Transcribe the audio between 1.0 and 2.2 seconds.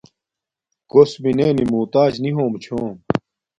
مینے نی موتاج